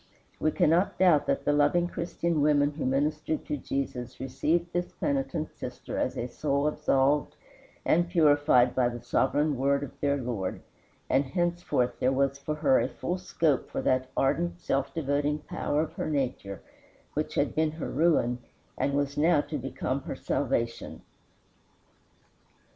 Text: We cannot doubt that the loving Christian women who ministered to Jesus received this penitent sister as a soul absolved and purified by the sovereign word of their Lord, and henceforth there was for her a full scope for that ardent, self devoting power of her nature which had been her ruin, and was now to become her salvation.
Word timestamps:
We 0.39 0.49
cannot 0.49 0.97
doubt 0.97 1.27
that 1.27 1.45
the 1.45 1.53
loving 1.53 1.87
Christian 1.87 2.41
women 2.41 2.71
who 2.71 2.87
ministered 2.87 3.45
to 3.45 3.55
Jesus 3.55 4.19
received 4.19 4.73
this 4.73 4.93
penitent 4.93 5.51
sister 5.51 5.99
as 5.99 6.17
a 6.17 6.25
soul 6.27 6.65
absolved 6.65 7.35
and 7.85 8.09
purified 8.09 8.73
by 8.73 8.89
the 8.89 9.03
sovereign 9.03 9.57
word 9.57 9.83
of 9.83 9.91
their 9.99 10.17
Lord, 10.17 10.63
and 11.07 11.23
henceforth 11.25 11.99
there 11.99 12.11
was 12.11 12.39
for 12.39 12.55
her 12.55 12.79
a 12.79 12.87
full 12.87 13.19
scope 13.19 13.69
for 13.69 13.83
that 13.83 14.09
ardent, 14.17 14.59
self 14.59 14.91
devoting 14.91 15.37
power 15.37 15.81
of 15.83 15.93
her 15.93 16.09
nature 16.09 16.63
which 17.13 17.35
had 17.35 17.53
been 17.53 17.73
her 17.73 17.91
ruin, 17.91 18.39
and 18.79 18.93
was 18.95 19.19
now 19.19 19.39
to 19.41 19.57
become 19.59 20.01
her 20.01 20.15
salvation. 20.15 21.03